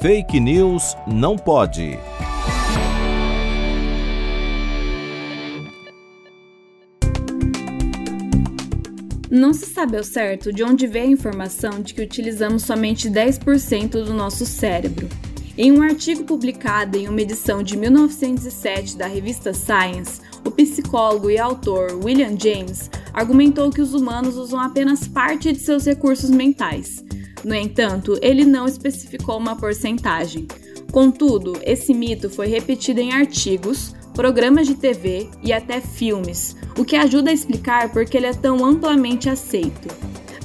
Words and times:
Fake 0.00 0.40
News 0.40 0.96
não 1.06 1.36
pode. 1.36 1.98
Não 9.30 9.52
se 9.52 9.66
sabe 9.66 9.98
ao 9.98 10.02
certo 10.02 10.54
de 10.54 10.64
onde 10.64 10.86
veio 10.86 11.08
a 11.08 11.12
informação 11.12 11.82
de 11.82 11.92
que 11.92 12.00
utilizamos 12.00 12.62
somente 12.62 13.10
10% 13.10 14.02
do 14.02 14.14
nosso 14.14 14.46
cérebro. 14.46 15.06
Em 15.58 15.70
um 15.70 15.82
artigo 15.82 16.24
publicado 16.24 16.96
em 16.96 17.06
uma 17.06 17.20
edição 17.20 17.62
de 17.62 17.76
1907 17.76 18.96
da 18.96 19.06
revista 19.06 19.52
Science, 19.52 20.22
o 20.46 20.50
psicólogo 20.50 21.28
e 21.28 21.38
autor 21.38 22.00
William 22.02 22.40
James 22.40 22.90
argumentou 23.12 23.68
que 23.68 23.82
os 23.82 23.92
humanos 23.92 24.38
usam 24.38 24.60
apenas 24.60 25.06
parte 25.06 25.52
de 25.52 25.58
seus 25.58 25.84
recursos 25.84 26.30
mentais. 26.30 27.04
No 27.44 27.54
entanto, 27.54 28.18
ele 28.20 28.44
não 28.44 28.66
especificou 28.66 29.38
uma 29.38 29.56
porcentagem. 29.56 30.46
Contudo, 30.92 31.58
esse 31.62 31.94
mito 31.94 32.28
foi 32.28 32.48
repetido 32.48 33.00
em 33.00 33.12
artigos, 33.12 33.94
programas 34.12 34.66
de 34.66 34.74
TV 34.74 35.28
e 35.42 35.52
até 35.52 35.80
filmes, 35.80 36.56
o 36.76 36.84
que 36.84 36.96
ajuda 36.96 37.30
a 37.30 37.34
explicar 37.34 37.90
por 37.92 38.04
que 38.04 38.16
ele 38.16 38.26
é 38.26 38.34
tão 38.34 38.64
amplamente 38.64 39.28
aceito. 39.28 39.88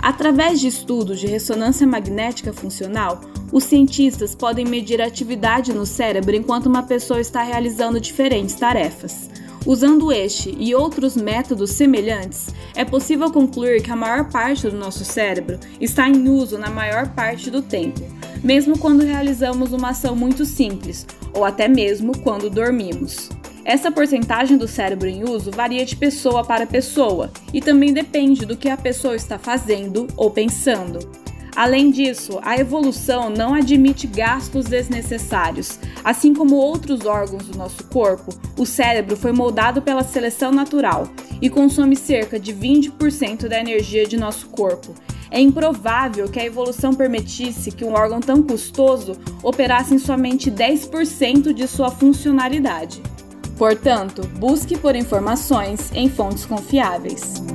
Através 0.01 0.59
de 0.59 0.67
estudos 0.67 1.19
de 1.19 1.25
ressonância 1.25 1.87
magnética 1.87 2.53
funcional, 2.53 3.21
os 3.51 3.63
cientistas 3.63 4.35
podem 4.35 4.65
medir 4.65 5.01
a 5.01 5.07
atividade 5.07 5.73
no 5.73 5.85
cérebro 5.85 6.35
enquanto 6.35 6.67
uma 6.67 6.83
pessoa 6.83 7.19
está 7.19 7.41
realizando 7.41 7.99
diferentes 7.99 8.55
tarefas. 8.55 9.29
Usando 9.65 10.11
este 10.11 10.55
e 10.59 10.75
outros 10.75 11.15
métodos 11.15 11.71
semelhantes, 11.71 12.53
é 12.75 12.85
possível 12.85 13.31
concluir 13.31 13.81
que 13.81 13.91
a 13.91 13.95
maior 13.95 14.29
parte 14.29 14.69
do 14.69 14.77
nosso 14.77 15.03
cérebro 15.03 15.59
está 15.81 16.07
em 16.07 16.29
uso 16.29 16.55
na 16.57 16.69
maior 16.69 17.09
parte 17.15 17.49
do 17.49 17.63
tempo, 17.63 18.01
mesmo 18.43 18.77
quando 18.77 19.03
realizamos 19.03 19.73
uma 19.73 19.89
ação 19.89 20.15
muito 20.15 20.45
simples, 20.45 21.07
ou 21.33 21.43
até 21.43 21.67
mesmo 21.67 22.15
quando 22.19 22.47
dormimos. 22.47 23.29
Essa 23.63 23.91
porcentagem 23.91 24.55
do 24.55 24.67
cérebro 24.67 25.07
em 25.07 25.27
uso 25.27 25.49
varia 25.49 25.83
de 25.83 25.95
pessoa 25.95 26.45
para 26.45 26.67
pessoa 26.67 27.31
e 27.51 27.59
também 27.59 27.91
depende 27.91 28.45
do 28.45 28.55
que 28.55 28.69
a 28.69 28.77
pessoa 28.77 29.15
está 29.15 29.39
fazendo 29.39 30.05
ou 30.15 30.29
pensando. 30.29 31.24
Além 31.55 31.89
disso, 31.89 32.37
a 32.41 32.57
evolução 32.57 33.29
não 33.29 33.53
admite 33.53 34.05
gastos 34.07 34.65
desnecessários. 34.65 35.79
Assim 36.03 36.33
como 36.33 36.55
outros 36.55 37.05
órgãos 37.05 37.45
do 37.45 37.57
nosso 37.57 37.85
corpo, 37.85 38.33
o 38.57 38.65
cérebro 38.65 39.15
foi 39.15 39.31
moldado 39.31 39.81
pela 39.81 40.03
seleção 40.03 40.51
natural 40.51 41.07
e 41.41 41.49
consome 41.49 41.95
cerca 41.95 42.37
de 42.37 42.53
20% 42.53 43.47
da 43.47 43.57
energia 43.57 44.05
de 44.05 44.17
nosso 44.17 44.47
corpo. 44.49 44.93
É 45.31 45.39
improvável 45.39 46.27
que 46.27 46.39
a 46.39 46.45
evolução 46.45 46.93
permitisse 46.93 47.71
que 47.71 47.85
um 47.85 47.93
órgão 47.93 48.19
tão 48.19 48.43
custoso 48.43 49.13
operasse 49.41 49.93
em 49.93 49.97
somente 49.97 50.51
10% 50.51 51.53
de 51.53 51.67
sua 51.67 51.89
funcionalidade. 51.89 53.01
Portanto, 53.57 54.27
busque 54.37 54.77
por 54.77 54.95
informações 54.95 55.89
em 55.93 56.09
fontes 56.09 56.45
confiáveis. 56.45 57.54